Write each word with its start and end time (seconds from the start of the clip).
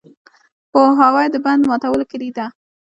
پوهاوی 0.71 1.27
د 1.31 1.35
بند 1.45 1.61
ماتولو 1.69 2.05
کلي 2.11 2.29
ده. 2.37 2.45